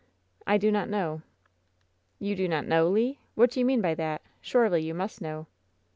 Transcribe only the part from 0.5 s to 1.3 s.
do not know."